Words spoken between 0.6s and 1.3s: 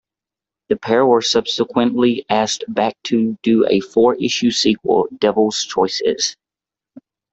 The pair were